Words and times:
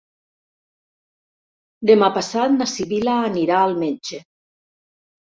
Demà 1.89 2.07
passat 2.15 2.55
na 2.61 2.67
Sibil·la 2.71 3.17
anirà 3.27 3.59
al 3.67 3.77
metge. 3.83 4.23